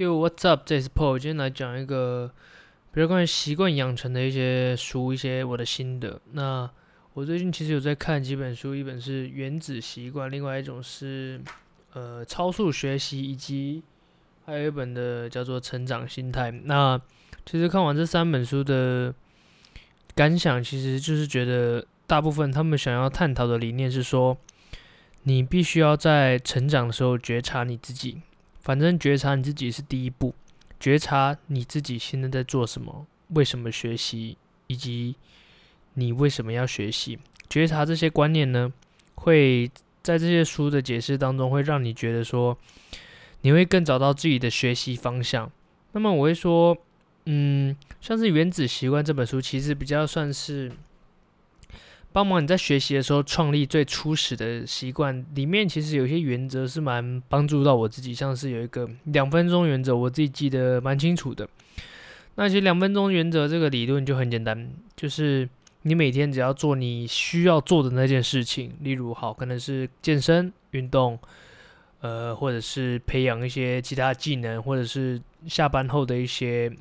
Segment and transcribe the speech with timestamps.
[0.00, 0.62] Yo, what's up？
[0.64, 2.32] 这是 Paul，今天来讲一个
[2.90, 6.18] 比较关于习惯养成的一些书，一些我的心得。
[6.32, 6.70] 那
[7.12, 11.38] 我最近其实有在看几本书，一本是《原子习惯》，另外一种是
[11.92, 13.82] 呃超速学习，以及
[14.46, 16.50] 还有一本的叫做《成长心态》。
[16.64, 16.98] 那
[17.44, 19.14] 其实看完这三本书的
[20.14, 24.38] 感想，其实就是觉得大部分他们想要探讨的理念是说，
[25.24, 28.22] 你必须要在成长的时候觉察你自己。
[28.60, 30.34] 反正觉察你自己是第一步，
[30.78, 35.16] 觉察你自己现在在做什么，为什么学习，以及
[35.94, 37.18] 你为什么要学习。
[37.48, 38.72] 觉察这些观念呢，
[39.14, 39.70] 会
[40.02, 42.56] 在这些书的解释当中，会让你觉得说，
[43.40, 45.50] 你会更找到自己的学习方向。
[45.92, 46.76] 那么我会说，
[47.24, 50.70] 嗯，像是《原子习惯》这本书，其实比较算是。
[52.12, 61.48] 帮忙你在学习的时候创立最初始的习惯，里面其实有些原则是蛮帮助到我自己，像是有一个两分钟原则，我自己记得蛮清楚的。
[62.34, 65.48] 那其实两分钟原则这个理论就很简单，就是
[65.82, 71.16] 你每天只要做你需要做的那件事情，例如好可能是健身运动，
[72.00, 76.72] 呃，或者是培养一些其他技能，或者是下班后的一些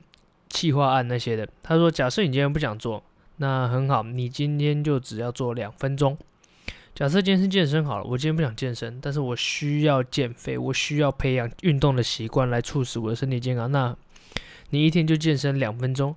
[0.49, 1.47] 企划案那些的。
[1.61, 3.03] 他说，假设你今天不想做。
[3.41, 6.17] 那很好，你今天就只要做两分钟。
[6.93, 13.71] 假设今天是健身好了，我今天不想健身，但是我需要减肥，我需要培养运动的习惯来促使我的身体健康。
[13.71, 13.95] 那
[14.71, 16.13] 你一天就健身两分钟，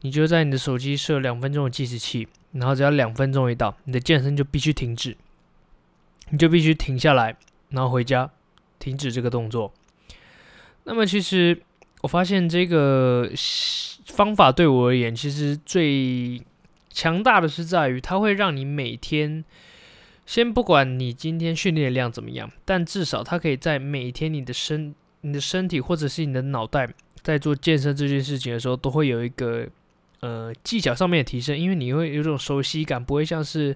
[0.00, 5.16] 你就在你的手机设两分钟的计时器，然后只要两分钟一到，你的健身就必须停止，
[6.30, 7.36] 你就必须停下来，
[7.68, 8.28] 然后回家
[8.80, 9.72] 停止这个动作。
[10.82, 11.62] 那么其实
[12.02, 13.30] 我发现这个。
[14.06, 16.42] 方法对我而言，其实最
[16.90, 19.44] 强大的是在于，它会让你每天，
[20.26, 26.88] 先不管你今天训练量怎么样，但至少它可以在每天你的身、你的身体或者是你的脑袋
[27.22, 29.66] 在做健身这件事情的时候，都会有一个
[30.20, 33.74] 呃技巧上面的提升，因为你会有种熟悉感，不会像是，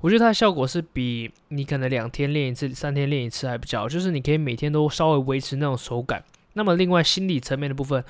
[0.00, 6.22] 我觉得它的效果是比你可能两天练一次、三天练一次还比较好，就是你可以每天都稍微维持那种手感。
[6.52, 8.04] 那么另外心理层面的部分。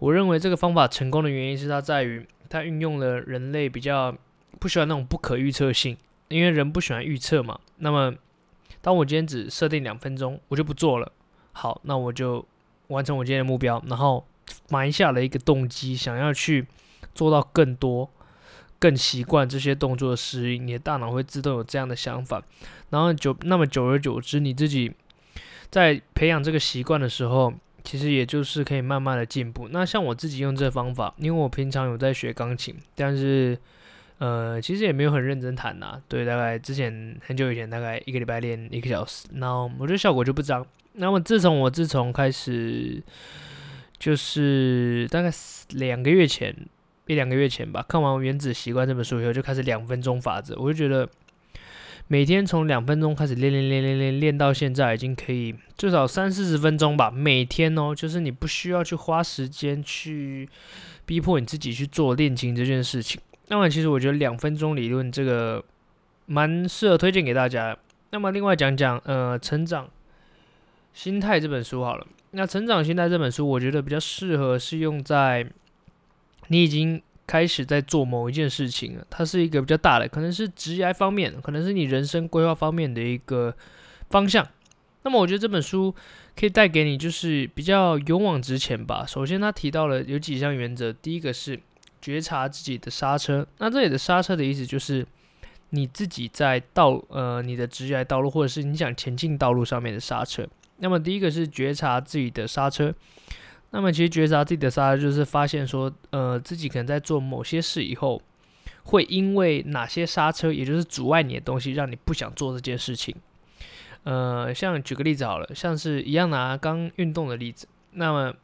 [0.00, 4.16] 我认为这个方法成功的原因是它在于它运用了人类比较
[4.58, 5.96] 不喜欢那种不可预测性，
[6.28, 7.60] 因为人不喜欢预测嘛。
[7.76, 8.14] 那么，
[8.80, 11.12] 当我今天只设定两分钟，我就不做了。
[11.52, 12.44] 好，那我就
[12.88, 14.26] 完成我今天的目标，然后
[14.70, 16.66] 埋下了一个动机，想要去
[17.14, 18.10] 做到更多、
[18.78, 20.66] 更习惯这些动作的适应。
[20.66, 22.42] 你的大脑会自动有这样的想法，
[22.88, 24.92] 然后久那么久而久之，你自己
[25.68, 27.52] 在培养这个习惯的时候。
[27.84, 29.68] 其实也就是可以慢慢的进步。
[29.70, 33.58] 那像我自己用这方法，因为我平常有在学钢琴，但是
[34.18, 36.00] 呃，其实也没有很认真弹呐。
[36.08, 40.66] 对，大概之前很久以前，大概一个礼拜练一个小时，然后我觉得效果就不彰。
[40.92, 43.02] 那么自从我自从开始，
[43.98, 45.30] 就是大概
[45.70, 46.54] 两个月前，
[47.06, 51.08] 一两个月前吧，看完《原子习惯》这本书以后，就开始两分钟法则，我就觉得。
[52.12, 57.08] 每天从两分钟开始练练练练练练到现在，已经可以至少三四十分钟吧。
[57.08, 60.48] 每天哦，就是你不需要去花时间去
[61.06, 63.20] 逼迫你自己去做练琴这件事情。
[63.46, 65.64] 那么其实我觉得两分钟理论这个
[66.26, 67.78] 蛮适合推荐给大家。
[68.10, 69.88] 那么另外讲讲呃成长
[70.92, 72.04] 心态这本书好了。
[72.32, 75.46] 那成长心态这本书，我觉得比较适合是用在
[76.48, 77.00] 你已经。
[77.30, 83.54] 开始在做某一件事情，它是一个比较大的，可能是职业方面，可能是你人生规划方面的一个
[84.08, 84.44] 方向。
[85.04, 85.94] 那么，我觉得这本书
[86.34, 89.06] 可以带给你，就是比较勇往直前吧。
[89.06, 91.60] 首先，他提到了有几项原则，第一个是
[92.02, 93.46] 觉察自己的刹车。
[93.58, 95.06] 那这里的刹车的意思就是
[95.68, 100.44] 你自己在道呃你的职业道路，或者是你想前进道路上面的刹车。
[100.78, 102.92] 那么，第一个是觉察自己的刹车。
[103.72, 108.20] 那么，其实觉察自己的刹车，就是发现说，呃，自己可能在做某些事以后，
[108.82, 113.14] 会因为哪些刹车，也就是阻碍你的东西，让你不想做这件事情。
[114.02, 117.68] 呃，像举个例子好了，像是一样拿刚运动的例子。
[117.92, 118.34] 那么，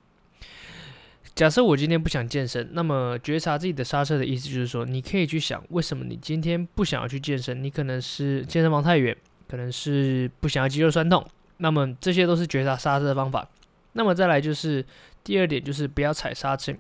[1.34, 7.60] 假设我今天不想健身，那么觉察自己的刹车的意思就是说，你可以去想，为什么你今天不想要去健身？
[7.64, 9.16] 你可能是健身房太远，
[9.48, 11.26] 可能是不想要肌肉酸痛。
[11.56, 13.48] 那么这些都是觉察刹车的方法。
[13.94, 14.86] 那么再来就是。
[15.26, 16.72] 第二点就是不要踩刹车，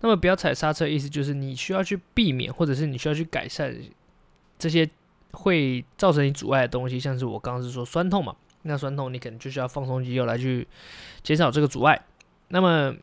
[0.00, 3.76] 那么不要踩刹车意思就是你需要去避免，或者是你需要去改善
[4.58, 4.88] 这些
[5.32, 10.66] 会造成你阻碍的东西，像是我刚刚是说酸痛嘛，那酸痛你可能就需要放松肌肉来去
[11.22, 12.00] 减少这个阻碍。
[12.48, 12.96] 那么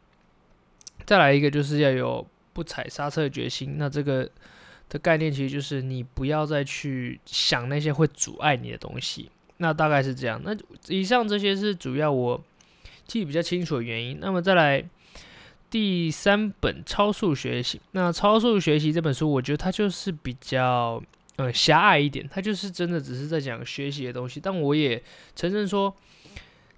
[1.06, 4.27] 再来一个就是要有不踩刹车的决心，那这个
[4.89, 10.42] 的概念其实就是你不要再去想那些会阻碍你的东西，那大概是这样。
[10.44, 10.57] 那
[10.88, 12.44] 以上这些是主要我。
[13.12, 14.18] 记比较清楚的原因。
[14.22, 14.84] 那么再来
[15.69, 21.02] 第三本超速学习，那超速学习这本书，我觉得它就是比较
[21.36, 24.40] 呃狭隘一点，它就是真的只是在讲学习的东西。
[24.40, 25.02] 但我也
[25.36, 25.94] 承认说，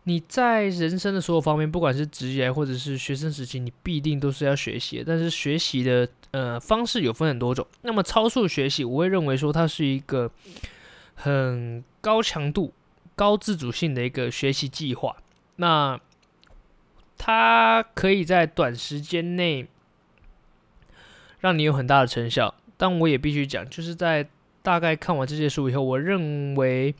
[0.05, 5.03] 你在人生的所有方面，不管是职业或者是学生时期，你必定都是要学习的。
[5.05, 7.65] 但是学习的呃方式有分很多种。
[7.81, 10.31] 那么超速学习，我会认为说它是一个
[11.15, 12.73] 很高强度、
[13.15, 15.15] 高自主性的一个学习计划。
[15.55, 15.99] 那
[17.25, 19.65] 它可以在短时间内
[21.39, 22.53] 让你有很大的成效。
[22.75, 24.27] 但我也必须讲，就是在
[24.61, 26.93] 大概看完这些书以后，我认为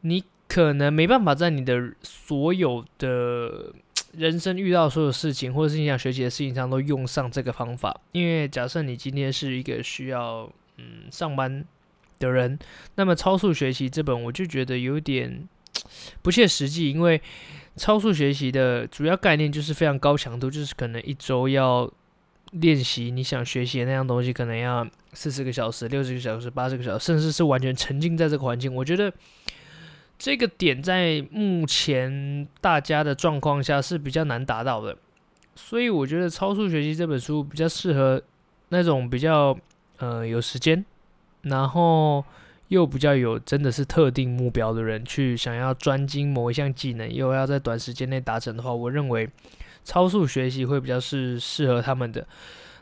[0.00, 0.24] 你。
[0.52, 3.72] 可能没办法在你的所有的
[4.14, 8.00] 人生遇到所有事情，或者是你想学习的事情上都用上这个方法。
[8.10, 11.64] 因为假设你今天是一个需要嗯上班
[12.18, 12.58] 的人，
[12.96, 15.48] 那么超速学习这本我就觉得有点
[16.20, 16.90] 不切实际。
[16.90, 17.22] 因为
[17.80, 21.90] 超速学习的主要概念就是非常高强度，就是可能一周要
[22.52, 28.74] 练习你想学习的那样东西，可能要四十个小时、六十个小时、八十个小时，甚至是完全沉浸在这个环境。
[28.74, 29.10] 我觉得。
[30.22, 34.94] 这个点在目前大家的状况下是比较难达到的，
[35.54, 38.22] 所以我觉得《超速学习》这本书比较适合
[38.68, 39.58] 那种比较
[39.96, 40.84] 呃有时间，
[41.40, 42.22] 然后
[42.70, 49.28] 又比较有真的是特定目标的人去想要专精某一项技能，又要在短时间内达成的话，我认为
[49.84, 52.26] 超速学习会比较是适合他们的。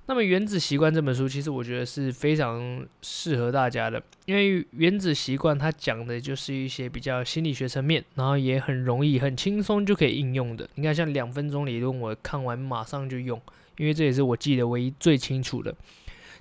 [0.04, 10.68] 那么《原子习惯》这本书，其实我觉得是非常适合大家的，因为《原子习惯》它讲的就是一些比较心理学层面，然后也很容易、很轻松就可以应用的。
[10.74, 13.40] 你看，像两分钟理论，我看完马上就用，
[13.78, 15.74] 因为这也是我记得唯一最清楚的。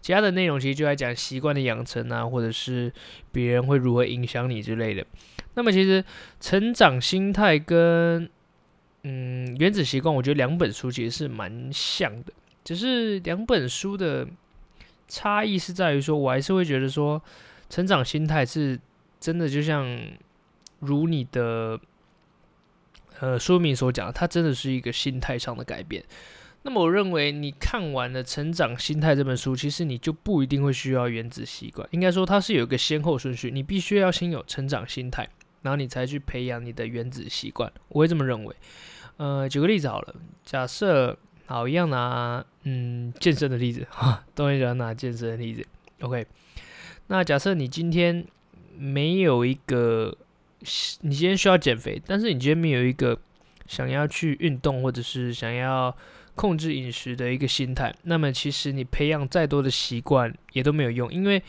[0.02, 2.92] 其他的内容其实就在讲习惯的养成啊，或者是
[3.32, 5.06] 别人会如何影响你之类的。
[5.56, 6.04] 那么，其实
[6.40, 8.30] 成长心态跟
[9.04, 12.32] 嗯《原子习惯》，我觉得两本书其实是蛮像的。
[12.64, 14.28] 只是两本书的
[15.08, 17.22] 差异是在于说，我还是会觉得说，
[17.70, 18.80] 成长心态是
[19.20, 20.00] 真的，就像
[20.80, 21.80] 如你的
[23.20, 26.04] 呃书名所讲，它真的是一个心态上的改变。
[26.68, 31.88] 那么，我认为你看完了《成长心态》这本书，其实你就不一定会需要原子习惯。
[31.92, 35.26] 应该说，它是有一个先后顺序，你必须要先有成长心态，
[35.62, 37.72] 然后你才去培养你的原子习惯。
[37.88, 38.54] 我会这么认为。
[39.16, 41.18] 呃，举个例子好了，假设。
[41.46, 45.66] 好，一样拿嗯健身的例子哈，都很喜欢拿健身的例子。
[46.02, 46.28] OK，
[47.08, 48.26] 那假设你今天
[48.78, 50.14] 没有一个，
[51.00, 53.18] 你今天需要减肥，但是你今天没有一个
[53.66, 55.96] 想要去运动或者是想要
[56.38, 61.44] 控制饮食的一个心态，那么其实你培养再多的习惯也都没有用，因为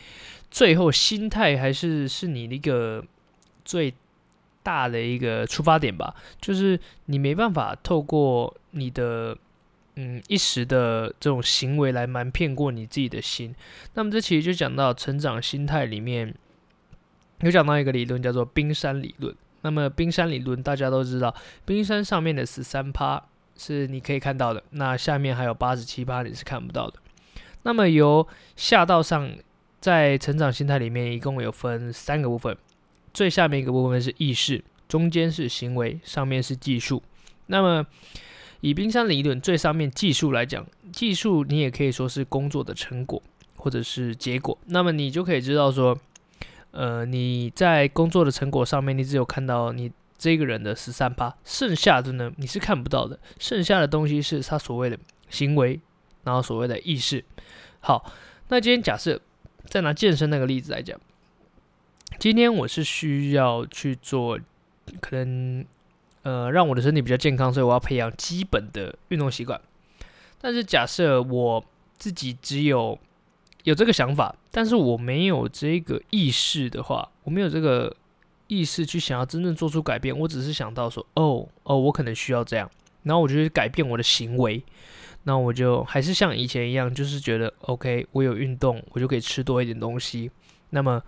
[0.51, 3.05] 最后心态还是是你的一个
[3.65, 3.95] 最
[4.65, 9.39] 大的一个出发点吧，就是你没办法透过你的。
[10.01, 13.53] 嗯，一时的这种行为来瞒骗过你自己的心。
[13.95, 16.33] 那么这其实就讲到成长心态里面，
[17.41, 19.35] 有讲到一个理论叫做冰山理论。
[19.63, 21.35] 那么冰山理论大家都知道，
[21.65, 23.21] 冰山上面的十三趴
[23.59, 26.99] 是你可以看到的，那下面还有八十七趴你是看不到的。
[27.65, 28.27] 那么由
[28.57, 29.31] 下到上，
[29.81, 32.57] 在成长心态里面一共有分三个部分，
[33.13, 37.03] 最下面一个部分是意识，中间是行为，上面是技术。
[37.47, 37.85] 那么
[38.61, 43.21] 以冰山理论最上面技术来讲，技术你也可以说是工作的成果
[43.57, 44.57] 或者是结果。
[44.67, 45.99] 那么你就可以知道说，
[46.71, 53.19] 呃，你在工作的成果上面，你只有看到你这个人的十三趴，剩下的呢你是看不到的。
[53.39, 54.99] 剩下的东西是他所谓的
[55.31, 55.81] 行为，
[56.25, 57.25] 然后所谓的意识。
[57.81, 58.13] 好，
[58.49, 59.21] 那今天假设
[59.67, 61.01] 再拿健身那个例子来讲，
[62.19, 64.39] 今天我是需要去做
[65.01, 65.65] 可能。
[66.25, 69.59] 呃，让我的身体比较健康，所以我要培养基本的运动习惯。
[70.39, 71.65] 但是假设我
[71.97, 72.99] 自己只有
[73.63, 77.97] 有这个想法，但是我没有这个意识的话，我没有这个
[78.49, 82.69] 意识去想要真正做出改变，我只是想到说，哦哦，我可能需要这样，
[83.05, 84.63] 然后我就去改变我的行为，
[85.23, 90.31] 那我就还是像以前一样，就是觉得 OK，我有运动，我就可以吃多一点东西，
[90.71, 91.03] 那么。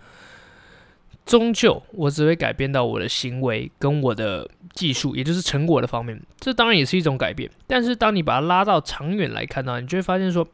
[1.23, 6.19] 终究，我只会改变到我的行为跟我的技术，也就是成果的方面。
[6.39, 7.49] 这当然也是一种改变。
[7.67, 10.45] 但是，当你把它拉到长远来看呢，你就会发现说，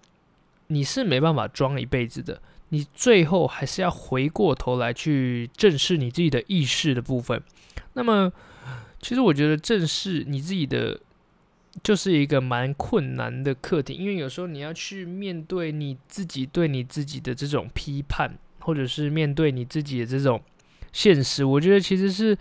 [0.68, 2.42] 你是没办法装一辈子的。
[2.70, 7.42] 你最后还是要回过头来去正视你自己的意识的部分。
[7.94, 8.32] 那么，
[9.02, 11.00] 其实我觉得正视你自己的，
[11.82, 20.42] 就是一个蛮困难的课题，因为有时候你要去面对你自己对你自己的这种批判，或者是面对你自己的这种。
[20.94, 22.36] 现实，我觉得其实是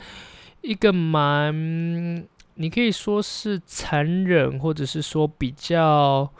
[0.63, 6.33] 一个蛮你可以说是残忍，或者是说比较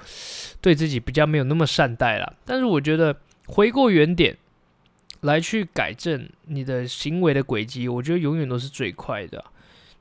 [0.63, 2.33] 对自己比较没有那么善待啦。
[2.47, 3.15] 但是我觉得
[3.47, 4.37] 回过原点
[5.21, 9.45] 来去改正你的行为的轨迹，我觉得永远都是最快的。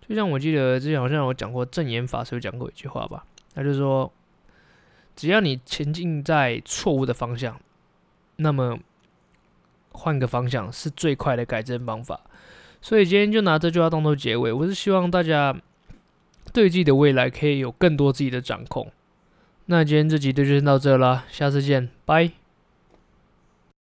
[0.07, 4.11] 就像我记得之前好像有讲过证言法师有讲过一句话吧，他就说，
[5.15, 7.59] 只要你前进在错误的方向，
[8.35, 8.77] 那么
[9.91, 12.21] 换个方向是最快的改正方法。
[12.81, 14.53] 所以今天就拿这句话当做结尾。
[14.53, 15.55] 我是希望大家
[16.53, 18.91] 对自己的未来可以有更多自己的掌控。
[19.65, 22.44] 那今天这集就先到这了，下次见，拜。